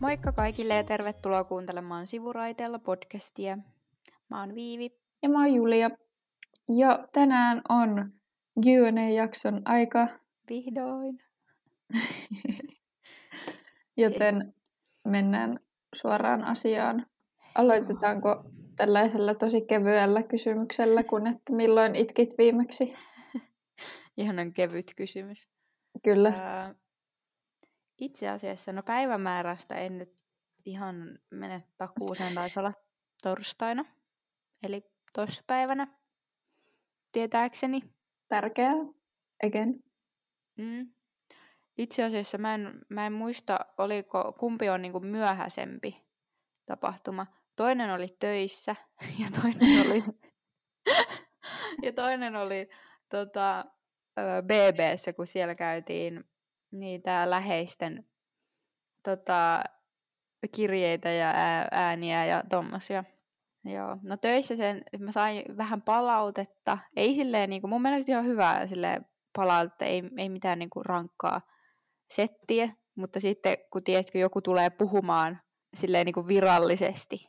[0.00, 3.58] Moikka kaikille ja tervetuloa kuuntelemaan Sivuraiteella podcastia.
[4.30, 4.90] Mä oon Viivi.
[5.22, 5.90] Ja mä oon Julia.
[6.68, 8.12] Ja tänään on
[8.64, 10.08] Q&A-jakson aika.
[10.48, 11.22] Vihdoin.
[13.96, 14.54] Joten
[15.04, 15.58] mennään
[15.94, 17.06] suoraan asiaan.
[17.54, 18.44] Aloitetaanko
[18.76, 22.94] tällaisella tosi kevyellä kysymyksellä, kun että milloin itkit viimeksi?
[24.16, 25.48] Ihanan kevyt kysymys.
[26.04, 26.28] Kyllä.
[26.28, 26.74] Ää,
[27.98, 30.14] itse asiassa, no päivämäärästä en nyt
[30.64, 32.72] ihan mene takuuseen, taisi olla
[33.22, 33.84] torstaina,
[34.62, 35.86] eli toissapäivänä,
[37.12, 37.82] tietääkseni.
[38.28, 38.74] Tärkeää.
[39.46, 39.84] Again.
[40.58, 40.92] Mm.
[41.78, 46.02] Itse asiassa mä en, mä en muista, oliko, kumpi on niin myöhäisempi
[46.66, 47.26] tapahtuma.
[47.56, 48.76] Toinen oli töissä
[49.20, 50.04] ja toinen oli,
[51.84, 52.68] ja toinen oli
[53.08, 53.64] tota,
[54.42, 56.24] BBssä, kun siellä käytiin
[56.72, 58.06] niitä läheisten
[59.02, 59.64] tota,
[60.54, 61.32] kirjeitä ja
[61.70, 63.04] ääniä ja tommosia.
[63.64, 63.96] Joo.
[64.08, 66.78] No töissä sen, mä sain vähän palautetta.
[66.96, 70.86] Ei silleen, niin kuin, mun mielestä ihan hyvää silleen, palautetta, ei, ei mitään niin kuin,
[70.86, 71.40] rankkaa
[72.14, 72.68] settiä.
[72.94, 75.40] Mutta sitten kun tiedätkö, joku tulee puhumaan
[75.74, 77.28] silleen niin kuin virallisesti,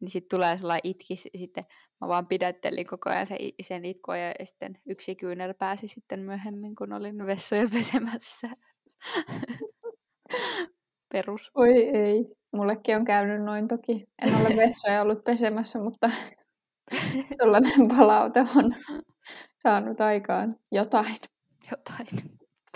[0.00, 1.64] niin sitten tulee sellainen itki, sitten
[2.00, 6.76] mä vaan pidättelin koko ajan sen, sen itkua ja sitten yksi kyynel pääsi sitten myöhemmin,
[6.76, 8.48] kun olin vessoja pesemässä.
[11.12, 11.50] Perus.
[11.54, 12.36] Oi ei.
[12.56, 14.06] Mullekin on käynyt noin toki.
[14.22, 16.10] En ole vessoja ollut pesemässä, mutta
[17.38, 18.74] tällainen palaute on
[19.62, 21.16] saanut aikaan jotain.
[21.70, 22.06] Jotain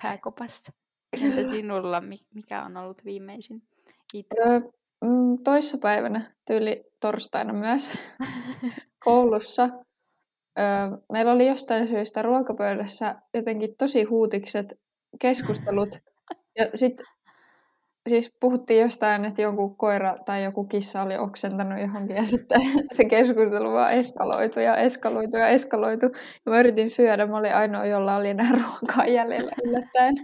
[0.02, 0.72] pääkopassa.
[1.22, 2.02] Entä sinulla,
[2.34, 3.62] mikä on ollut viimeisin
[4.14, 4.36] itku?
[4.40, 4.60] Öö,
[5.44, 7.90] toissapäivänä, tyyli torstaina myös,
[9.04, 9.68] koulussa.
[10.58, 14.78] Öö, meillä oli jostain syystä ruokapöydässä jotenkin tosi huutikset
[15.18, 15.98] keskustelut.
[16.58, 17.06] Ja sitten
[18.08, 22.60] siis puhuttiin jostain, että joku koira tai joku kissa oli oksentanut johonkin ja sitten
[22.92, 26.06] se keskustelu vaan eskaloitu ja eskaloitu ja eskaloitu.
[26.46, 30.14] Ja mä yritin syödä, mä olin ainoa, jolla oli enää ruokaa jäljellä yllättäen.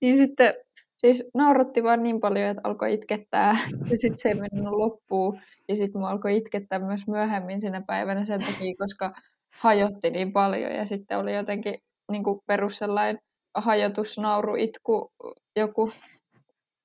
[0.00, 0.54] Niin sitten
[0.96, 3.56] siis nauratti vaan niin paljon, että alkoi itkettää
[3.90, 5.38] ja sitten se ei mennyt loppuun.
[5.68, 9.12] Ja sitten mä alkoi itkettää myös myöhemmin sinä päivänä sen takia, koska
[9.54, 11.74] hajotti niin paljon ja sitten oli jotenkin
[12.12, 13.18] niin kuin perus sellainen
[13.54, 15.12] hajotus, nauru, itku,
[15.56, 15.92] joku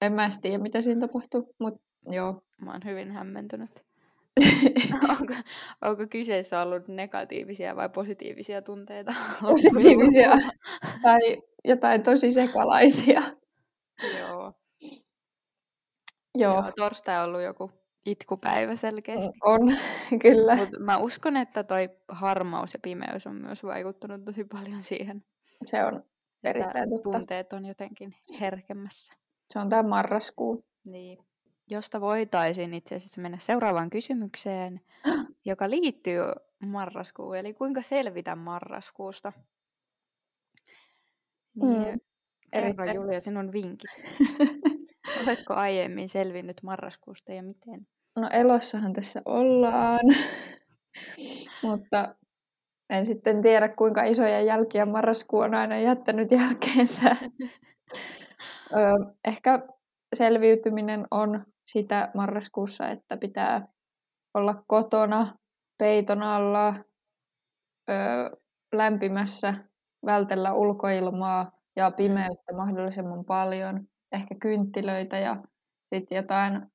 [0.02, 2.42] en mä tiedä, mitä siinä tapahtuu, mutta joo.
[2.62, 3.85] Mä oon hyvin hämmentynyt.
[5.10, 5.34] onko,
[5.82, 9.14] onko kyseessä ollut negatiivisia vai positiivisia tunteita?
[9.42, 10.32] Positiivisia
[11.02, 13.22] tai jotain tosi sekalaisia.
[14.20, 14.30] joo.
[14.34, 14.54] Joo.
[16.36, 16.64] joo.
[16.76, 17.72] Torstai on ollut joku
[18.06, 19.32] itkupäivä selkeästi.
[19.44, 19.62] On,
[20.24, 20.56] kyllä.
[20.56, 25.24] Mut mä uskon, että toi harmaus ja pimeys on myös vaikuttanut tosi paljon siihen.
[25.66, 26.04] Se on
[26.44, 27.12] erittäin totta.
[27.12, 29.14] Tunteet on jotenkin herkemmässä.
[29.54, 30.66] Se on tämä marraskuu.
[30.84, 31.18] Niin.
[31.70, 34.82] Josta voitaisiin itse asiassa mennä seuraavaan kysymykseen,
[35.46, 36.22] joka liittyy
[36.66, 37.38] marraskuun.
[37.38, 39.34] Eli kuinka selvitä marraskuusta?
[41.56, 42.00] Niin, mm.
[42.52, 44.06] Kerro Julia sinun vinkit.
[45.24, 47.88] Oletko aiemmin selvinnyt marraskuusta ja miten?
[48.16, 50.00] No elossahan tässä ollaan,
[51.64, 52.16] mutta
[52.90, 57.16] en sitten tiedä kuinka isoja jälkiä marraskuu on aina jättänyt jälkeensä.
[59.28, 59.68] Ehkä
[60.16, 63.68] selviytyminen on sitä marraskuussa, että pitää
[64.34, 65.36] olla kotona,
[65.78, 66.76] peiton alla,
[67.90, 68.30] öö,
[68.74, 69.54] lämpimässä,
[70.06, 73.88] vältellä ulkoilmaa ja pimeyttä mahdollisimman paljon.
[74.12, 75.38] Ehkä kynttilöitä ja
[75.94, 76.66] sitten jotain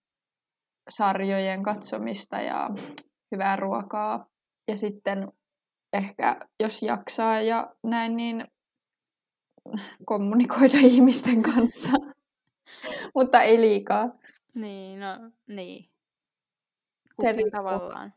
[0.88, 2.70] sarjojen katsomista ja
[3.32, 4.26] hyvää ruokaa.
[4.68, 5.32] Ja sitten
[5.92, 8.44] ehkä jos jaksaa ja näin, niin
[10.04, 11.90] kommunikoida ihmisten kanssa,
[13.14, 14.19] mutta ei liikaa.
[14.54, 15.90] Niin, no niin.
[17.22, 17.50] Se riippuu.
[17.50, 18.14] tavallaan.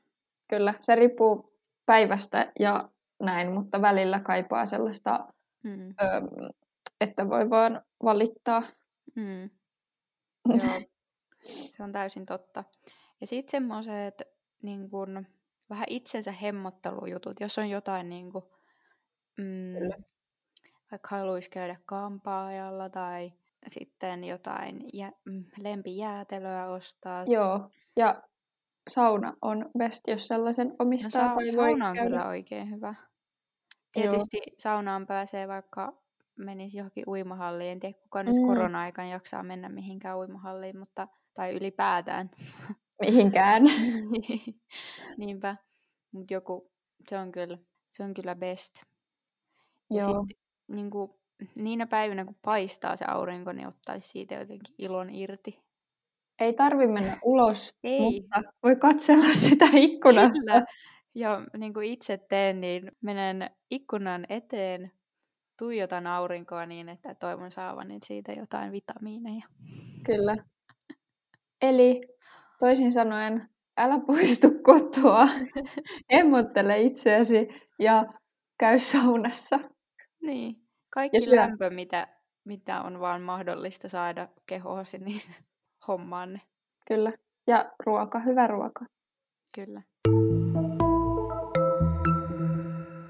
[0.47, 1.53] Kyllä, se riippuu
[1.85, 2.89] päivästä ja
[3.19, 5.33] näin, mutta välillä kaipaa sellaista,
[5.63, 5.89] mm.
[5.89, 6.53] ö,
[7.01, 8.63] että voi vaan valittaa.
[9.15, 9.49] Mm.
[10.63, 10.81] Joo,
[11.77, 12.63] se on täysin totta.
[13.21, 14.21] Ja sitten semmoiset
[14.61, 15.27] niin kun,
[15.69, 18.49] vähän itsensä hemmottelujutut, jos on jotain niin kun,
[19.37, 20.03] mm,
[20.91, 23.33] vaikka haluaisi käydä kampaajalla tai
[23.67, 27.23] sitten jotain jä, mm, lempijäätelöä ostaa.
[27.27, 28.23] Joo, ja
[28.89, 31.21] sauna on best, jos sellaisen omistaa.
[31.21, 32.09] No, sa- tai sauna on käydä.
[32.09, 32.95] kyllä oikein hyvä.
[33.93, 34.55] Tietysti Joo.
[34.57, 36.03] saunaan pääsee vaikka
[36.35, 37.71] menisi johonkin uimahalliin.
[37.71, 38.47] En tiedä, kuka nyt mm.
[38.47, 42.29] korona-aikaan jaksaa mennä mihinkään uimahalliin, mutta, tai ylipäätään.
[43.01, 43.63] mihinkään.
[45.17, 45.55] Niinpä.
[46.11, 46.71] Mutta joku,
[47.09, 47.57] se on kyllä,
[47.91, 48.73] se on kyllä best.
[49.89, 50.25] Ja Joo.
[50.27, 50.37] sit,
[50.67, 51.19] niinku,
[51.55, 55.59] niinä päivinä, kun paistaa se aurinko, niin ottaisi siitä jotenkin ilon irti.
[56.39, 57.99] Ei tarvi mennä ulos, Ei.
[57.99, 60.39] mutta voi katsella sitä ikkunasta.
[60.39, 60.65] Kyllä.
[61.15, 64.91] Ja niin kuin itse teen, niin menen ikkunan eteen,
[65.59, 69.45] tuijotan aurinkoa niin, että toivon saavani siitä jotain vitamiineja.
[70.05, 70.37] Kyllä.
[71.61, 72.01] Eli
[72.59, 75.27] toisin sanoen, älä poistu kotoa,
[76.09, 77.47] emmottele itseäsi
[77.79, 78.05] ja
[78.59, 79.59] käy saunassa.
[80.21, 80.62] Niin.
[80.93, 81.35] Kaikki syö.
[81.35, 82.07] lämpö, mitä,
[82.45, 85.21] mitä on vaan mahdollista saada kehoasi, niin
[85.87, 86.41] hommaan ne.
[86.87, 87.13] Kyllä.
[87.47, 88.85] Ja ruoka, hyvä ruoka.
[89.55, 89.81] Kyllä.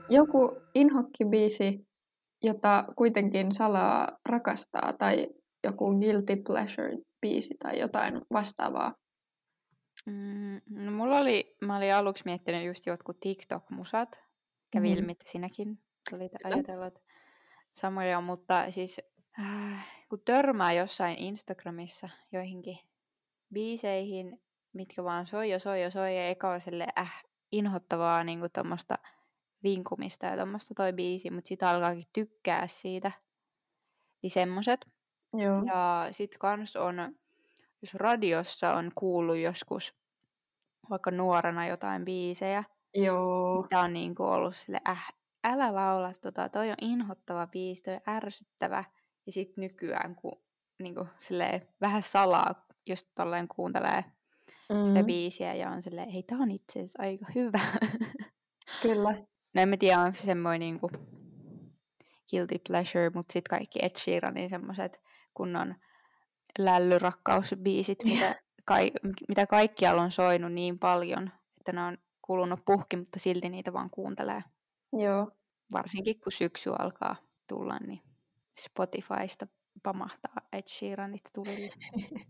[0.09, 1.87] Joku inhokkibiisi,
[2.43, 5.27] jota kuitenkin salaa rakastaa, tai
[5.63, 8.93] joku guilty pleasure biisi tai jotain vastaavaa.
[10.05, 14.19] Mm, no mulla oli, mä olin aluksi miettinyt just jotkut TikTok-musat.
[14.71, 14.97] Kävi Mhm.
[14.97, 15.79] ilmi, että sinäkin
[16.13, 16.99] olit ajatellut
[17.73, 19.01] samoja, mutta siis
[19.39, 22.79] äh, kun törmää jossain Instagramissa joihinkin
[23.53, 24.41] biiseihin,
[24.73, 28.97] mitkä vaan soi ja soi ja soi, ja eka on sille äh, inhottavaa niin tuommoista
[29.63, 33.11] vinkumista ja tuommoista toi biisi, mutta sitten alkaakin tykkää siitä.
[34.21, 34.85] Niin semmoset.
[35.33, 35.63] Joo.
[35.65, 36.95] Ja sitten kans on,
[37.81, 39.95] jos radiossa on kuullut joskus
[40.89, 43.61] vaikka nuorena jotain biisejä, Joo.
[43.61, 48.01] mitä on niinku ollut sille, äh, älä laula tota, toi on inhottava biisi, toi on
[48.07, 48.83] ärsyttävä.
[49.25, 50.41] Ja sitten nykyään, kun
[50.79, 54.03] niinku, silleen, vähän salaa, just tolleen kuuntelee
[54.69, 54.85] mm.
[54.85, 57.59] sitä biisiä ja on silleen, hei tää on itse asiassa aika hyvä.
[58.81, 59.11] kyllä.
[59.53, 60.89] no en mä tiedä, onko se semmoinen niinku
[62.31, 65.01] guilty pleasure, mutta sitten kaikki Ed Sheeranin semmoiset
[65.33, 65.75] kunnon
[66.59, 68.35] lällyrakkausbiisit, mitä,
[68.65, 68.91] kai,
[69.27, 73.89] mitä kaikkialla on soinut niin paljon, että ne on kulunut puhki, mutta silti niitä vaan
[73.89, 74.43] kuuntelee.
[74.97, 75.31] Joo.
[75.73, 77.15] Varsinkin kun syksy alkaa
[77.49, 77.99] tulla, niin
[78.59, 79.47] Spotifysta
[79.83, 81.69] pamahtaa Ed Sheeranit tulille.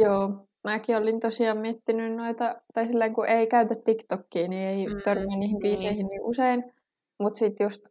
[0.00, 0.46] Joo.
[0.64, 5.36] Mäkin olin tosiaan miettinyt noita, tai silleen kun ei käytä TikTokia, niin ei Mm, törmää
[5.36, 5.60] niihin niin.
[5.62, 6.72] biiseihin niin usein.
[7.20, 7.82] Mutta sitten just,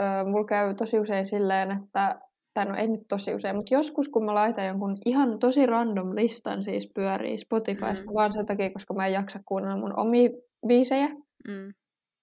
[0.00, 2.20] ö, mulla käy tosi usein silleen, että,
[2.54, 6.14] tai no ei nyt tosi usein, mutta joskus kun mä laitan jonkun ihan tosi random
[6.14, 8.14] listan siis pyörii Spotifysta, Mm.
[8.14, 10.30] vaan sen takia, koska mä en jaksa kuunnella mun omia
[10.66, 11.08] biisejä,
[11.48, 11.74] Mm.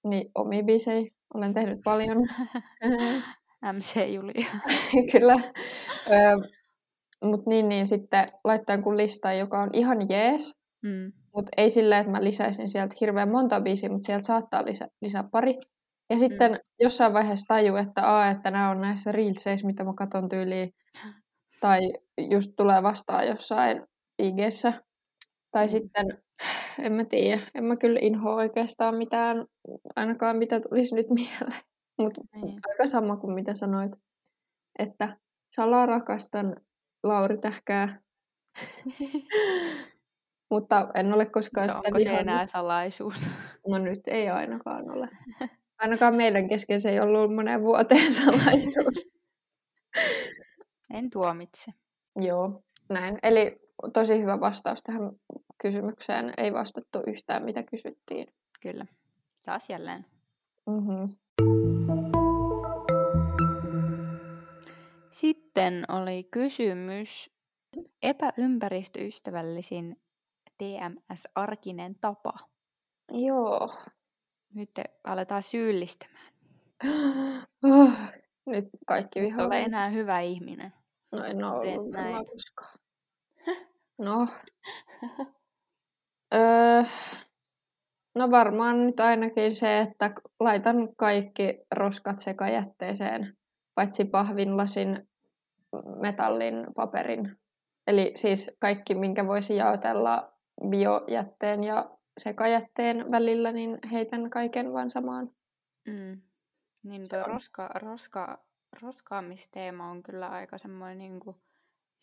[0.04, 2.18] Niin omia biisejä olen tehnyt paljon.
[3.74, 4.48] MC Julia.
[5.12, 5.36] Kyllä.
[7.24, 10.54] Mutta niin, niin sitten laittaa jonkun listan, joka on ihan jees,
[10.86, 11.12] Mm.
[11.36, 15.24] mutta ei sillä, että mä lisäisin sieltä hirveän monta biisiä, mutta sieltä saattaa lisä, lisää
[15.32, 15.56] pari.
[16.10, 16.58] Ja sitten mm.
[16.80, 20.74] jossain vaiheessa tajuu, että, aa, että nämä on näissä reelseissa, mitä mä katon tyyliin,
[21.60, 21.80] tai
[22.32, 23.84] just tulee vastaan jossain
[24.20, 24.74] IGssä.
[25.52, 25.70] Tai Mm.
[25.70, 26.06] sitten,
[26.80, 29.46] en mä tiedä, en mä kyllä inhoa oikeastaan mitään,
[29.96, 31.62] ainakaan mitä tulisi nyt mieleen.
[31.98, 32.60] Mutta Niin.
[32.70, 33.92] aika sama kuin mitä sanoit,
[34.80, 35.18] että
[35.56, 36.56] salaa rakastan
[37.04, 38.00] Lauri Tähkää,
[40.52, 42.22] mutta en ole koskaan No, sitä onko se vihannut.
[42.28, 43.28] enää salaisuus?
[43.68, 45.10] No nyt ei ainakaan ole.
[45.78, 49.10] Ainakaan meidän kesken se ei ollut monen vuoteen salaisuus.
[50.94, 51.72] En tuomitse.
[52.16, 53.20] Joo, näin.
[53.24, 53.60] Eli
[53.94, 55.02] tosi hyvä vastaus tähän
[55.64, 56.34] kysymykseen.
[56.38, 58.28] Ei vastattu yhtään, mitä kysyttiin.
[58.62, 58.86] Kyllä.
[59.44, 60.06] Taas jälleen.
[60.66, 61.10] Mm-hmm.
[65.10, 67.32] Sitten oli kysymys
[68.04, 70.02] epäympäristöystävällisin
[70.58, 72.34] TMS-arkinen tapa.
[73.12, 73.76] Joo.
[74.54, 74.72] Nyt
[75.04, 76.34] aletaan syyllistämään.
[77.64, 77.92] Oh,
[78.46, 79.46] nyt kaikki vihaa.
[79.46, 80.74] ole enää hyvä ihminen.
[81.12, 81.94] No en ole näin.
[81.94, 82.80] varmaan koskaan.
[83.98, 84.28] No.
[86.34, 86.84] öö,
[88.16, 93.38] no varmaan nyt ainakin se, että laitan kaikki roskat sekajätteeseen,
[93.76, 95.08] paitsi pahvin, lasin,
[96.02, 97.38] metallin, paperin.
[97.88, 100.34] Eli siis kaikki, minkä voisi jaotella
[100.70, 105.30] biojätteen ja sekajätteen välillä, niin heitän kaiken vaan samaan.
[105.88, 106.22] Mm.
[106.84, 107.26] Niin tuo on.
[107.26, 108.46] roska, roska,
[108.82, 111.36] roskaamisteema on kyllä aika semmoinen niinku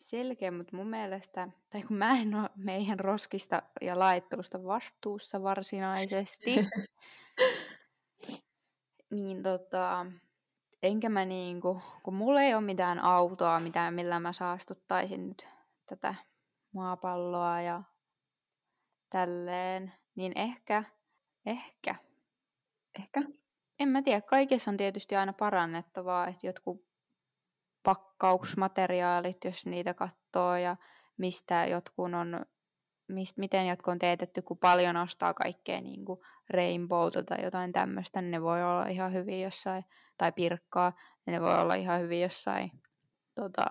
[0.01, 6.55] selkeä, mutta mun mielestä, tai kun mä en ole meidän roskista ja laittelusta vastuussa varsinaisesti,
[9.15, 10.05] niin tota,
[10.83, 15.47] enkä mä niinku, kun mulla ei ole mitään autoa, mitään, millä mä saastuttaisin nyt
[15.85, 16.15] tätä
[16.73, 17.83] maapalloa ja
[19.09, 20.83] tälleen, niin ehkä,
[21.45, 21.95] ehkä,
[22.99, 23.21] Ehkä.
[23.79, 26.90] en mä tiedä, kaikessa on tietysti aina parannettavaa, että jotkut
[27.83, 30.75] pakkausmateriaalit, jos niitä katsoo ja
[31.17, 32.45] mistä jotkun on
[33.07, 36.19] mist, miten jotkut on teetetty, kun paljon ostaa kaikkea niin kuin
[36.49, 39.85] rainbowta tai jotain tämmöistä, niin ne voi olla ihan hyvin jossain,
[40.17, 40.93] tai pirkkaa,
[41.25, 42.71] niin ne voi olla ihan hyvin jossain
[43.35, 43.65] tota,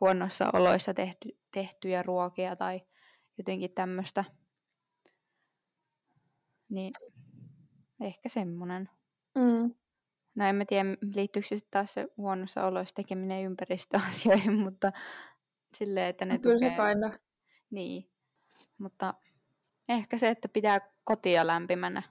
[0.00, 2.80] huonossa oloissa tehty, tehtyjä ruokia tai
[3.38, 4.24] jotenkin tämmöistä.
[6.68, 6.92] Niin
[8.00, 8.90] ehkä semmoinen.
[9.34, 9.74] Mm.
[10.38, 14.92] No en mä tiedä, liittyykö se sitten taas se huonossa oloissa tekeminen ympäristöasioihin, mutta
[15.74, 16.76] silleen, että ne No, Kyllä tukee.
[16.76, 17.18] kaina.
[17.70, 18.08] Niin,
[18.78, 19.14] mutta
[19.88, 22.02] ehkä se, että pitää kotia lämpimänä.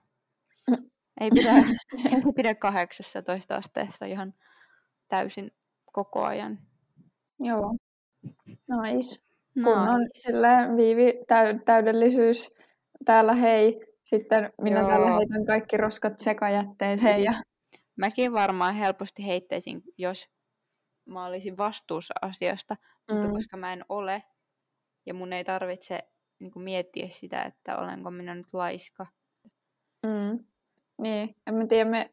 [0.69, 0.89] Mm.
[1.21, 1.51] Ei pidä,
[2.15, 4.33] ei pidä 18 asteessa ihan
[5.07, 5.51] täysin
[5.93, 6.59] koko ajan.
[7.39, 7.75] Joo.
[8.83, 9.21] Nice.
[9.53, 10.09] Kun on Nice.
[10.13, 12.55] silleen viivi täy- täydellisyys
[13.05, 13.79] täällä hei.
[14.03, 14.89] Sitten minä Joo.
[14.89, 17.23] täällä heitän kaikki roskat sekajätteeseen.
[17.23, 17.31] Ja...
[17.97, 20.29] Mäkin varmaan helposti heittäisin, jos
[21.05, 22.77] mä olisin vastuussa asiasta,
[23.11, 23.33] mutta Mm.
[23.33, 24.23] koska mä en ole
[25.05, 25.99] ja mun ei tarvitse
[26.39, 29.05] niin miettiä sitä, että olenko minä nyt laiska.
[30.05, 30.45] Mm.
[31.01, 32.11] Niin, en mä tiedä, me,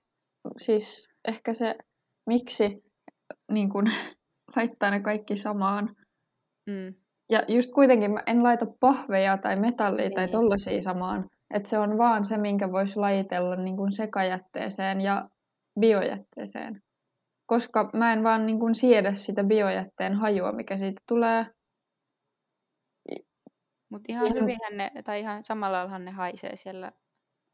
[0.59, 1.75] siis ehkä se,
[2.26, 2.85] miksi
[3.53, 3.85] niin kun,
[4.57, 5.97] laittaa ne kaikki samaan.
[6.67, 6.95] Mm.
[7.31, 10.33] Ja just kuitenkin mä en laita pahveja tai metallia tai Niin.
[10.33, 11.31] tollasia samaan.
[11.55, 15.29] Että se on vaan se, minkä voisi lajitella niin kun sekajätteeseen ja
[15.81, 16.83] biojätteeseen.
[17.47, 21.47] Koska mä en vaan niin kun siedä sitä biojätteen hajua, mikä siitä tulee.
[23.90, 26.93] Mutta ihan Ihan- hyvinhän ne, tai ihan samalla laillahan ne haisee siellä.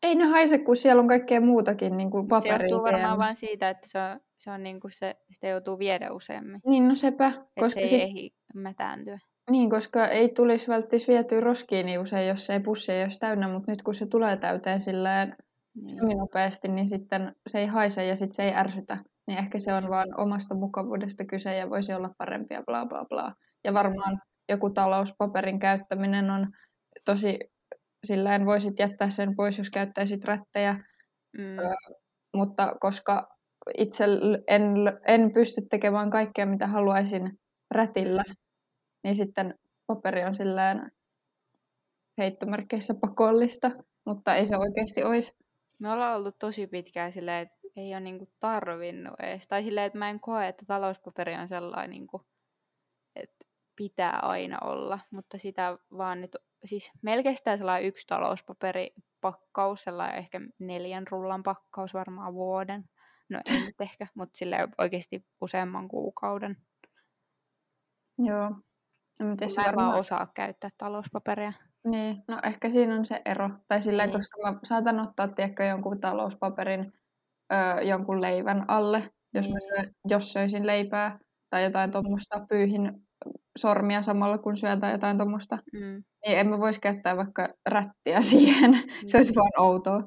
[0.02, 2.68] Ei ne haise, kun siellä on kaikkea muutakin, niin kuin Mut se paperia.
[2.68, 6.60] johtuu varmaan vain siitä, että se on, se on niinku se, sitä joutuu viedä useammin.
[6.66, 7.30] Niin, no sepä.
[7.30, 9.18] Se Koska ei sit, ehdi mätääntyä.
[9.50, 13.48] niin, koska ei tulisi välttis vietyä roskiin niin usein, jos ei pussi ei olisi täynnä,
[13.48, 15.36] mutta nyt kun se tulee täyteen silleen
[15.82, 16.18] Niin.
[16.18, 18.98] nopeasti, niin sitten se ei haise ja sitten se ei ärsytä.
[19.26, 23.34] Niin ehkä se on vaan omasta mukavuudesta kyse ja voisi olla parempia, bla bla bla.
[23.64, 26.46] Ja varmaan joku talouspaperin käyttäminen on
[27.04, 27.38] tosi,
[28.06, 30.84] silleen voisit jättää sen pois, jos käyttäisit rättejä,
[31.38, 31.56] Mm.
[32.36, 33.28] mutta koska
[33.78, 34.04] itse
[34.48, 34.64] en,
[35.06, 37.38] en pysty tekemään kaikkea, mitä haluaisin
[37.70, 38.22] rätillä,
[39.04, 39.54] niin sitten
[39.86, 40.90] paperi on silleen
[42.18, 43.70] heittomerkeissä pakollista,
[44.06, 45.32] mutta ei se oikeasti olisi.
[45.80, 49.48] Me ollaan oltu tosi pitkään silleen, että ei ole niinku tarvinnut edes.
[49.48, 52.26] Tai silleen, että mä en koe, että talouspaperi on sellainen, niinku,
[53.16, 53.44] että
[53.76, 54.98] pitää aina olla.
[55.10, 62.34] Mutta sitä vaan nyt, siis melkein sellainen yksi talouspaperipakkaus, sellainen ehkä neljän rullan pakkaus varmaan
[62.34, 62.84] vuoden.
[63.28, 66.56] No ei nyt ehkä, mutta silleen oikeasti useamman kuukauden.
[68.18, 68.50] Joo.
[69.18, 70.00] No, miten se mä en vaan varmaan...
[70.00, 71.52] osaa käyttää talouspaperia.
[71.84, 73.50] Niin, no ehkä siinä on se ero.
[73.68, 74.16] Tai sillä Niin.
[74.16, 76.92] koska mä saatan ottaa tiedätkö, jonkun talouspaperin
[77.52, 79.02] öö, jonkun leivän alle,
[79.34, 79.84] jos, mä Niin.
[79.84, 81.18] syö, jos söisin leipää
[81.50, 83.02] tai jotain tuommoista, pyyhin
[83.58, 85.58] sormia samalla kun syön tai jotain tuommoista.
[85.72, 86.02] Mm.
[86.26, 88.74] Niin en mä voisi käyttää vaikka rättiä siihen.
[89.06, 89.36] se olisi Niin.
[89.36, 90.02] vaan outoa.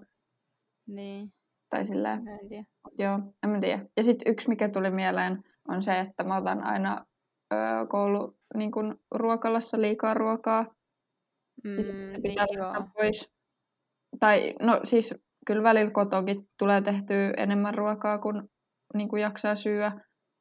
[0.88, 1.30] Niin,
[1.70, 2.64] Tai sillä mä en tiedä.
[3.00, 3.86] joo, en mä tiedä.
[3.98, 7.06] Ja sitten yksi, mikä tuli mieleen, on se, että mä otan aina
[7.54, 10.66] öö, koulu niin kun ruokalassa liikaa ruokaa.
[11.64, 13.30] Mm, niin pitää laittaa pois.
[14.20, 15.16] Tai no siis
[15.46, 18.50] kyllä välillä kotokin tulee tehtyä enemmän ruokaa kuin,
[18.94, 19.92] niin kuin jaksaa syödä.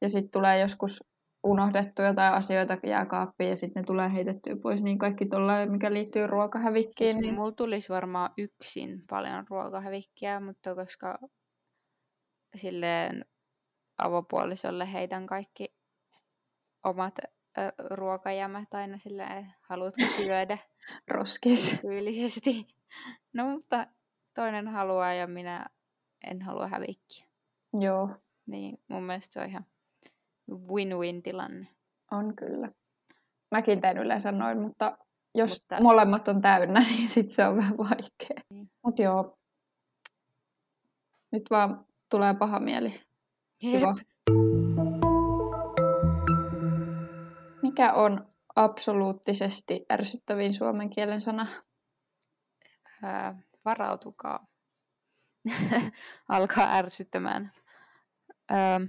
[0.00, 1.04] Ja sitten tulee joskus
[1.46, 4.82] unohdettu jotain asioita jääkaappiin ja sitten ne tulee heitettyä pois.
[4.82, 7.10] Niin kaikki tuolla, mikä liittyy ruokahävikkiin.
[7.10, 7.34] Siis Niin...
[7.34, 11.18] mulla tulisi varmaan yksin paljon ruokahävikkiä, mutta koska
[12.56, 13.24] silleen
[13.98, 15.68] avopuolisolle heitän kaikki
[16.84, 17.14] omat
[17.90, 20.58] ruokajämät aina silleen, haluatko syödä
[21.08, 21.70] Roskis.
[21.80, 22.66] tyylisesti.
[23.32, 23.86] No mutta
[24.34, 25.66] toinen haluaa ja minä
[26.30, 27.26] en halua hävikkiä.
[27.80, 28.08] Joo,
[28.46, 29.66] Niin mun mielestä se on ihan
[30.50, 31.66] win-win tilanne.
[32.10, 32.68] on kyllä.
[33.50, 34.98] Mäkin teen yleensä noin, mutta
[35.34, 38.42] jos Mutta- molemmat on täynnä, niin sitten se on vähän vaikea.
[38.50, 38.70] Niin.
[38.84, 39.38] Mutta joo,
[41.32, 43.00] nyt vaan tulee paha mieli.
[43.58, 43.96] Kiva.
[47.62, 51.46] Mikä on absoluuttisesti ärsyttävin suomen kielen sana?
[53.02, 54.46] Ää, varautukaa.
[56.28, 57.52] Alkaa ärsyttämään.
[58.50, 58.86] Öö,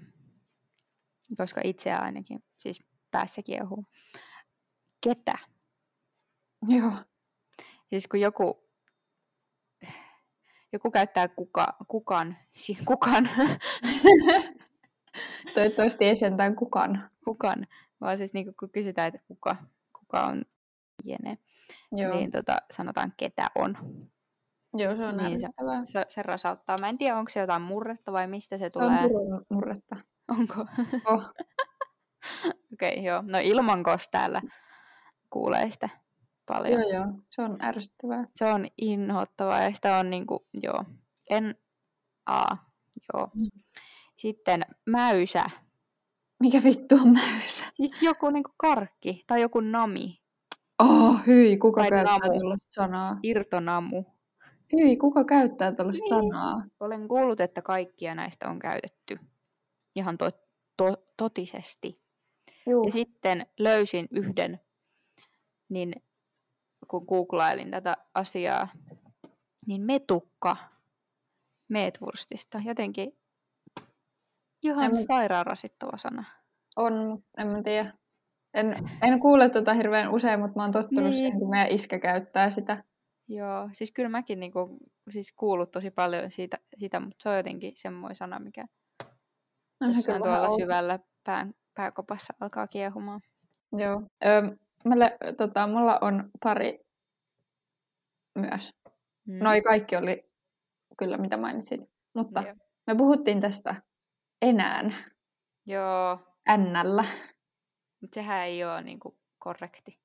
[1.38, 3.86] koska itseä ainakin, siis päässä kiehuu.
[5.04, 5.38] Ketä?
[6.68, 6.94] Joo.
[7.90, 8.70] Siis kun joku,
[10.74, 13.30] joku käyttää kuka, kukan, si, kukan,
[15.54, 17.10] Toivottavasti ei sentään kukaan.
[17.26, 17.68] kukan,
[18.04, 19.56] vaan siis niin kun kysytään, että kuka,
[20.00, 20.44] kuka on
[21.04, 21.38] jene,
[21.92, 23.78] Joo, niin tota, sanotaan ketä on.
[24.74, 25.48] Joo se on niin se-.
[25.86, 26.78] Se, se rasauttaa.
[26.78, 29.02] Mä en tiedä, onko se jotain murretta vai mistä se on tulee.
[29.02, 29.96] Turun murretta.
[30.28, 30.66] Onko?
[31.06, 31.24] Oh.
[32.74, 33.24] Okei, okay, joo.
[33.32, 34.42] No ilmankos täällä
[35.30, 35.90] kuulee sitä.
[36.46, 36.82] paljon.
[36.82, 37.06] Joo, joo.
[37.30, 38.28] Se on ärsyttävää.
[38.36, 40.84] Se on inhottavaa ja sitä on niinku, joo,
[41.30, 41.56] en,
[42.26, 42.58] a,
[43.14, 43.30] joo.
[43.36, 43.62] Mm.
[44.18, 45.46] Sitten mäysä.
[46.44, 47.66] Mikä vittu on mäysä?
[47.74, 50.20] Siis joku niinku karkki tai joku nami,
[50.80, 52.34] Oh, hyi, kuka Tai käyttää namu.
[52.40, 53.20] tuollaista sanaa?
[53.24, 54.04] irtonamu.
[54.74, 56.32] Hyi, kuka käyttää tuollaista Niin.
[56.34, 56.64] sanaa?
[56.80, 59.20] Olen kuullut, että kaikkia näistä on käytetty
[59.96, 60.32] ihan to,
[60.78, 62.02] to, totisesti.
[62.70, 62.84] Juu.
[62.86, 64.60] Ja sitten löysin yhden,
[65.70, 65.96] niin
[66.88, 68.68] kun googlailin tätä asiaa,
[69.68, 70.58] niin metukka
[71.68, 72.62] meetwurstista.
[72.66, 73.18] Jotenkin
[74.64, 76.24] ihan En- sairaan rasittava sana.
[76.76, 77.92] On, en mä tiedä.
[78.54, 81.14] En, en kuule tota hirveän usein, mutta mä oon tottunut Niin.
[81.14, 82.84] siihen, kun meidän iskä käyttää sitä.
[83.28, 84.78] Joo, siis kyllä mäkin niinku,
[85.10, 88.66] siis kuullut tosi paljon siitä, sitä, mutta se on jotenkin semmoinen sana, mikä
[89.82, 90.58] On se jossain tuolla outo.
[90.58, 93.22] syvällä pään, pääkopassa alkaa kiehumaan.
[93.78, 94.02] Joo.
[94.26, 94.42] Öö,
[94.86, 96.80] meillä, tota, mulla on pari
[98.36, 98.74] myös.
[99.28, 99.44] Mm.
[99.44, 100.30] Noi kaikki oli
[100.98, 101.82] kyllä, mitä mainitsit.
[102.16, 102.56] Mutta Joo.
[102.88, 103.76] me puhuttiin tästä
[104.44, 104.96] enään,
[105.66, 106.20] Joo,
[106.50, 107.06] ännällä.
[108.02, 110.00] mutta sehän ei ole niinku korrekti.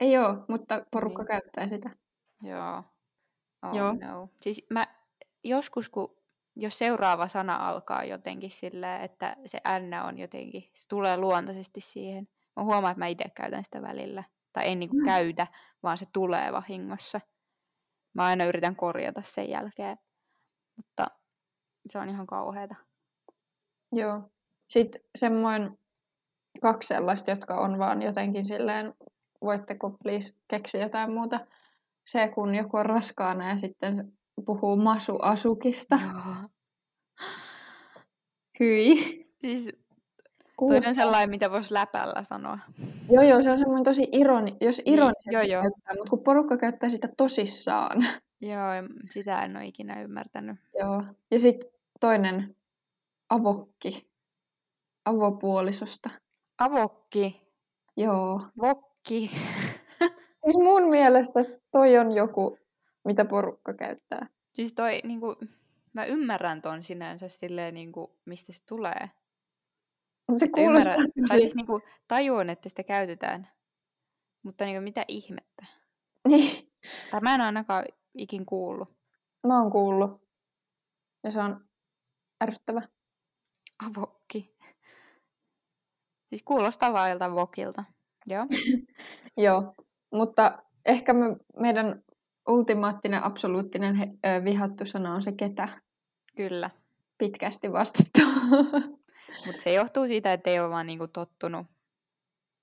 [0.00, 1.28] Ei oo, mutta porukka Niin.
[1.28, 1.90] käyttää sitä.
[2.42, 2.82] Joo.
[3.62, 3.92] Oh Joo.
[3.92, 4.28] no.
[4.42, 4.84] Siis mä
[5.44, 6.16] joskus, kun
[6.56, 12.28] jos seuraava sana alkaa jotenkin silleen, että se N on jotenkin, se tulee luontaisesti siihen.
[12.56, 14.24] Mä huomaan, että mä itse käytän sitä välillä.
[14.52, 15.04] Tai en niinku Mm.
[15.04, 15.46] käytä,
[15.82, 17.20] vaan se tulee vahingossa.
[18.14, 19.98] Mä aina yritän korjata sen jälkeen.
[20.76, 21.06] Mutta
[21.90, 22.74] se on ihan kauheata.
[23.92, 24.22] Joo.
[24.68, 25.78] Sitten semmoinen
[26.62, 28.94] kaksi sellaista, jotka on vaan jotenkin silleen,
[29.44, 31.40] voitteko please keksiä jotain muuta.
[32.06, 34.12] Se, kun joku on raskaana ja sitten
[34.46, 35.98] puhuu masu-asukista.
[36.12, 36.34] Joo.
[38.60, 39.26] Hyi.
[39.40, 39.72] Siis
[40.68, 42.58] toi on sellainen, mitä voisi läpällä sanoa.
[43.10, 45.62] Joo, joo, se on semmoinen tosi ironi, jos Niin, ironisesti joo, joo.
[45.62, 48.06] käyttää, mutta kun porukka käyttää sitä tosissaan.
[48.40, 48.68] Joo,
[49.10, 50.56] sitä en ole ikinä ymmärtänyt.
[50.78, 51.02] joo.
[51.30, 51.70] Ja sitten
[52.00, 52.55] toinen
[53.30, 54.10] avokki.
[55.04, 56.10] Avopuolisosta.
[56.58, 57.52] Avokki,
[57.96, 58.40] Joo.
[58.60, 59.30] vokki.
[60.44, 62.58] Siis mun mielestä toi on joku,
[63.04, 64.26] mitä porukka käyttää.
[64.52, 65.36] Siis toi, niinku,
[65.92, 69.10] mä ymmärrän ton sinänsä silleen, niinku, mistä se tulee.
[70.36, 73.48] Se kuulostaa ymmärrän, tai siis niinku, tajuan, että sitä käytetään.
[74.42, 75.66] Mutta niinku, mitä ihmettä?
[76.28, 76.72] Niin,
[77.10, 77.84] Tai mä en ainakaan
[78.14, 78.88] ikin kuullut.
[79.46, 80.22] mä oon kuullut.
[81.24, 81.64] Ja se on
[82.44, 82.82] ärsyttävä.
[83.86, 84.56] Avokki.
[86.28, 87.84] Siis kuulostaa vaan joltain vokilta.
[88.26, 88.46] Joo.
[89.36, 89.74] Joo,
[90.12, 92.02] mutta ehkä me, meidän
[92.48, 95.68] ultimaattinen, absoluuttinen he, ö, vihattu sana on se ketä.
[96.36, 96.70] Kyllä.
[97.18, 98.20] Pitkästi vastattu.
[99.46, 101.66] Mutta se johtuu siitä, että ei ole vaan niinku tottunut.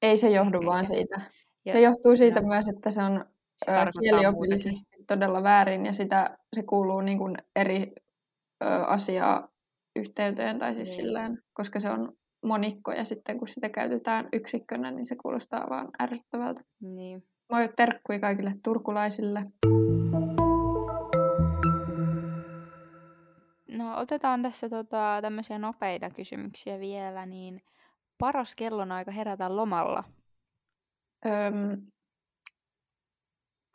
[0.02, 0.65] Ei se johdu Ehkä.
[0.65, 1.21] vaan siitä.
[1.65, 2.47] Ja Se johtuu siitä no.
[2.47, 3.26] myös, että se on
[3.65, 7.93] se ö, kieliopillisesti todella väärin ja sitä, se kuuluu niin kuin eri
[8.63, 9.52] ö, asiaa
[9.95, 10.95] yhteyteen tai siis Niin.
[10.95, 12.13] silleen, koska se on
[12.45, 16.62] monikko ja sitten kun sitä käytetään yksikkönä, niin se kuulostaa vaan ärsyttävältä.
[16.82, 17.23] Niin.
[17.51, 19.45] Moi terkkui kaikille turkulaisille.
[23.67, 27.62] No otetaan tässä tota, tämmöisiä nopeita kysymyksiä vielä, niin
[28.17, 30.03] paras kellonaika herätä lomalla.
[31.25, 31.88] Öm,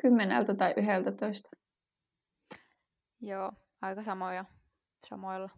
[0.02, 1.50] kymmeneltä tai yhdeltä toista.
[3.20, 3.52] Joo,
[3.82, 4.44] aika samoja.
[5.08, 5.50] Samoilla.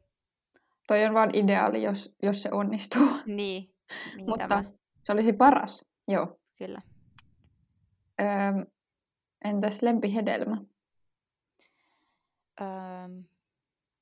[0.91, 3.09] Toi on vaan ideaali, jos, jos se onnistuu.
[3.27, 3.75] Niin,
[4.17, 4.65] niin Mutta tämä,
[5.05, 5.85] se olisi paras.
[6.09, 6.41] Joo.
[6.59, 6.83] kyllä.
[8.21, 8.67] Öm,
[9.45, 10.57] entäs lempihedelmä?
[12.61, 12.69] Öö,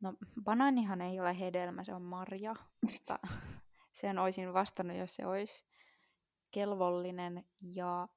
[0.00, 3.18] no banaanihan ei ole hedelmä, se on marja, mutta
[4.00, 5.64] sen olisin vastannut, jos se olisi
[6.50, 8.08] kelvollinen ja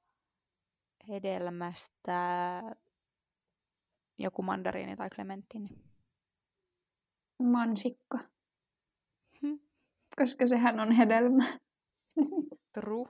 [1.08, 2.62] hedelmästä
[4.18, 5.68] joku mandariini tai klementtini.
[7.42, 8.31] Mansikka.
[10.18, 11.58] Koska sehän on hedelmä.
[12.74, 13.08] True.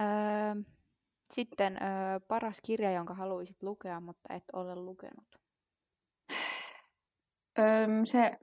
[0.00, 0.62] Öö,
[1.30, 5.40] sitten öö, paras kirja, jonka haluaisit lukea, mutta et ole lukenut.
[7.58, 8.38] Öm, se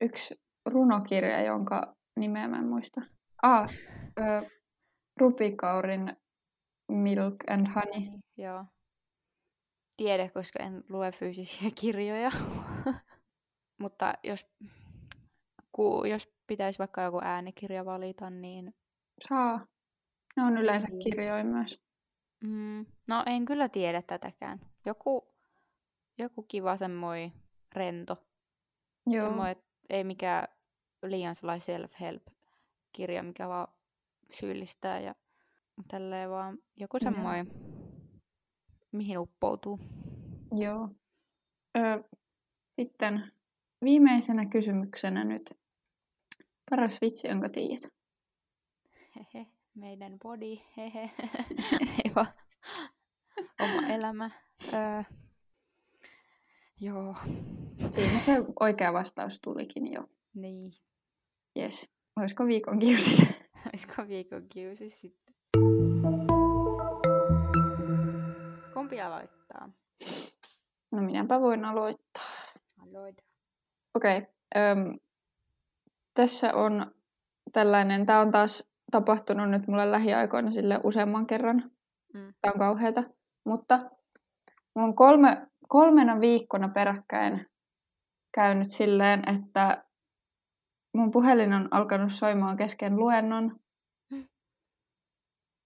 [0.00, 3.00] yksi runokirja, jonka nimeä mä en muista.
[3.42, 3.70] Ah,
[4.20, 4.50] ö,
[5.20, 6.16] Rupikaurin
[6.88, 8.00] Milk and Honey.
[8.00, 8.64] Niin, Joo.
[9.96, 12.30] Tiede, koska en lue fyysisiä kirjoja.
[13.80, 14.46] Mutta jos,
[15.74, 18.74] ku, jos pitäisi vaikka joku äänikirja valita, niin
[19.28, 19.66] Saa.
[20.36, 20.98] Ne on yleensä Niin.
[21.02, 21.80] kirjoja myös.
[22.44, 24.60] mm, no en kyllä tiedä tätäkään.
[24.86, 25.34] Joku,
[26.18, 27.32] joku kiva semmoinen
[27.72, 28.16] rento.
[29.06, 29.26] Joo.
[29.28, 29.56] Semmoinen,
[29.90, 30.48] ei mikään
[31.02, 32.32] liian sellainen self-help
[32.92, 33.68] kirja, mikä vaan
[34.32, 35.14] syyllistää ja
[35.88, 37.46] tälleen vaan joku semmoinen,
[38.92, 39.80] mihin uppoutuu.
[40.56, 40.88] Joo.
[41.76, 42.04] Ö,
[42.80, 43.32] sitten
[43.84, 45.63] viimeisenä kysymyksenä nyt.
[46.70, 47.92] Paras vitsi, jonka tiedät.
[49.16, 51.10] Hehe, meidän body, hehe.
[52.04, 52.32] Ei vaan
[53.60, 54.30] oma elämä.
[54.72, 55.02] Öö,
[56.80, 57.14] joo,
[57.90, 60.08] Siinä se oikea vastaus tulikin jo.
[60.34, 60.72] niin.
[61.58, 61.88] Yes.
[62.16, 63.26] Olisiko viikon kiusis?
[63.68, 65.34] Olisiko viikon kiusi sitten?
[68.74, 69.68] Kumpi aloittaa?
[70.92, 72.30] No minäpä voin aloittaa.
[72.82, 73.22] Aloita.
[73.94, 74.18] Okei.
[74.18, 74.30] Okay.
[76.14, 76.94] Tässä on
[77.52, 81.70] tällainen, tämä on taas tapahtunut nyt mulle lähiaikoina sille useamman kerran.
[82.14, 82.34] Mm.
[82.42, 83.02] Tämä on kauheata.
[83.46, 83.78] Mutta
[84.74, 87.46] mulla on kolme, kolmena viikkona peräkkäin
[88.34, 89.84] käynyt silleen, että
[90.96, 93.56] mun puhelin on alkanut soimaan kesken luennon.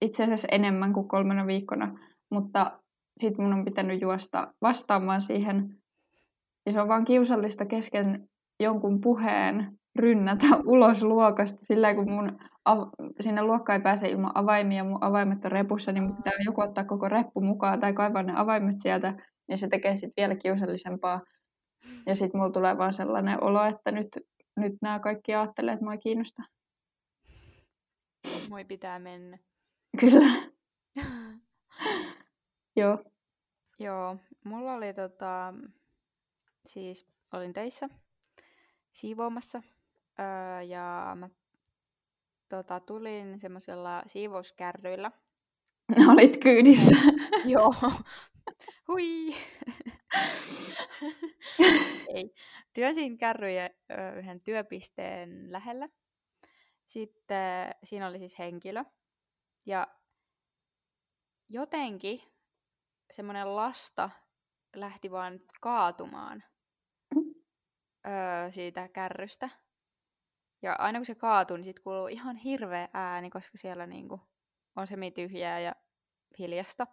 [0.05, 1.99] Itse asiassa enemmän kuin kolmena viikkona,
[2.31, 2.79] mutta
[3.17, 5.75] sitten mun on pitänyt juosta vastaamaan siihen.
[6.65, 12.89] Ja se on vaan kiusallista kesken jonkun puheen rynnätä ulos luokasta sillä kun mun av-
[13.19, 16.83] sinne luokkaan ei pääse ilman avaimia, mun avaimet on repussa, niin mun pitää joku ottaa
[16.83, 19.13] koko reppu mukaan tai kaivaa ne avaimet sieltä,
[19.47, 21.21] ja se tekee sitten vielä kiusallisempaa.
[22.05, 24.07] Ja sitten mulla tulee vaan sellainen olo, että nyt,
[24.57, 26.41] nyt nämä kaikki ajattelee, että mua ei kiinnosta.
[28.49, 29.37] Moi pitää mennä.
[29.99, 30.25] Kyllä,
[32.79, 33.03] joo.
[33.79, 35.53] Joo, mulla oli tota,
[36.67, 37.89] siis olin töissä
[38.93, 39.61] siivoamassa
[40.19, 41.29] öö, ja mä
[42.49, 45.11] tota, tulin semmoisella siivouskärryillä.
[46.11, 46.95] Olit kyydissä.
[47.53, 47.73] Joo.
[48.87, 49.35] Hui.
[52.15, 52.33] Ei.
[52.73, 53.69] Työnsin kärryjä
[54.17, 55.89] yhden työpisteen lähellä.
[56.85, 58.83] Sitten siinä oli siis henkilö.
[59.65, 59.87] Ja
[61.49, 62.21] jotenkin
[63.11, 64.09] semmoinen lasta
[64.75, 66.43] lähti vaan kaatumaan
[68.07, 69.49] öö, siitä kärrystä.
[70.61, 74.21] Ja aina kun se kaatuu, niin sit kuuluu ihan hirveä ääni, koska siellä niinku
[74.75, 75.75] on semi tyhjää ja
[76.39, 76.87] hiljasta.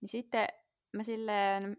[0.00, 0.48] Niin sitten
[0.92, 1.76] mä silleen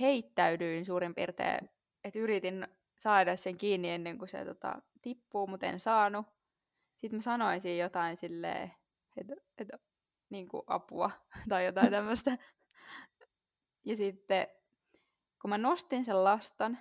[0.00, 1.70] heittäydyin suurin piirtein,
[2.04, 2.68] että yritin
[2.98, 6.26] saada sen kiinni ennen kuin se tota, tippuu, mutta en saanut.
[6.96, 8.72] Sitten mä sanoin siinä jotain silleen,
[9.16, 9.78] että, että
[10.30, 11.10] niin kuin apua
[11.48, 12.38] tai jotain tämmöistä.
[13.84, 14.46] Ja sitten
[15.42, 16.78] kun mä nostin sen lastan,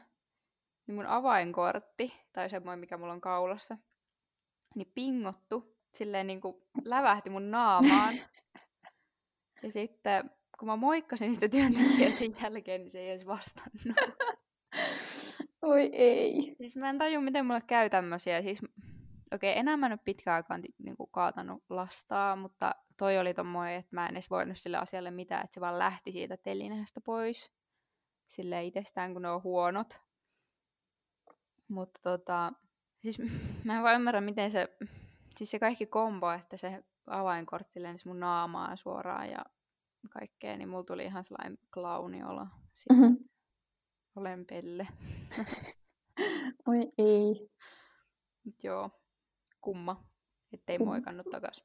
[0.90, 3.78] niin mun avainkortti, tai semmoinen mikä mulla on kaulassa,
[4.76, 8.16] niin pingottu, silleen niin kuin lävähti mun naamaan.
[9.64, 13.98] Ja sitten kun mä moikkasin sitä työntekijää sen jälkeen, niin se ei edes vastannut.
[15.62, 16.56] Oi ei.
[16.58, 18.42] Siis mä en tajua, miten mulle käy tämmösiä.
[18.42, 18.62] Siis,
[19.34, 23.34] okei, okay, enää mä en ole pitkään aikaan niin kuin, kaatanut lastaa, mutta toi oli
[23.34, 27.02] tommoinen, että mä en edes voinut sille asialle mitään, että se vaan lähti siitä telineestä
[27.02, 27.52] pois.
[28.28, 30.09] Sille itsestään, kun ne on huonot.
[31.70, 32.54] Mutta tota,
[33.02, 33.18] siis
[33.66, 34.78] mä en vaan ymmärrä, miten se,
[35.38, 39.46] siis se kaikki kombo, että se avainkortti lensi mun naamaan suoraan ja
[40.10, 42.48] kaikkea, niin mulla tuli ihan sellainen klauniolo.
[42.74, 43.14] Sitten Mhm.
[44.16, 44.88] olen pelle.
[46.68, 47.50] Oi ei.
[48.46, 48.90] Mut joo,
[49.62, 50.04] kumma,
[50.54, 50.92] ettei Kumma.
[50.94, 51.64] moikannut takas.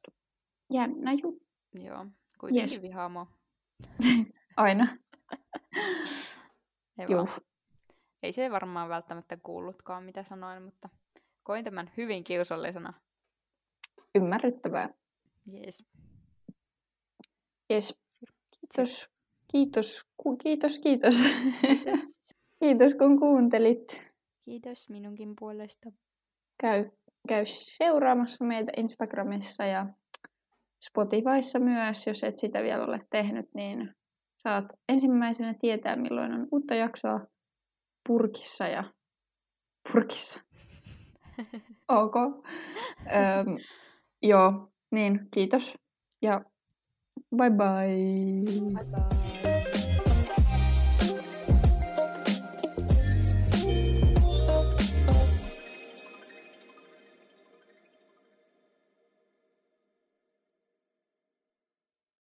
[0.73, 1.47] Jännä juttu.
[1.75, 2.07] Joo,
[2.41, 2.83] kuitenkin yes.
[2.83, 3.27] vihaa mua.
[4.57, 4.89] Aina.
[6.99, 7.29] Ei, vaan.
[8.25, 10.89] Ei se varmaan välttämättä kuullutkaan, mitä sanoin, mutta
[11.43, 12.93] koin tämän hyvin kiusallisena.
[14.15, 14.89] Ymmärrettävää.
[15.47, 15.85] Jees.
[17.73, 18.01] Yes.
[18.61, 19.09] Kiitos.
[19.53, 20.05] Kiitos.
[20.17, 21.15] Ku- Kiitos, kiitos.
[22.61, 24.03] kiitos kun kuuntelit.
[24.45, 25.91] Kiitos minunkin puolesta.
[26.61, 26.91] Käy,
[27.29, 29.87] käy seuraamassa meitä Instagramissa ja
[30.89, 33.95] Spotifyssa myös, jos et sitä vielä ole tehnyt, niin
[34.37, 37.21] saat ensimmäisenä tietää, milloin on uutta jaksoa
[38.07, 38.85] purkissa ja
[39.93, 40.41] purkissa.
[41.89, 42.17] Ok.
[42.17, 43.59] Öm,
[44.23, 45.75] joo, niin kiitos
[46.23, 46.41] ja
[47.37, 48.45] bye bye.
[48.75, 49.24] Bye bye.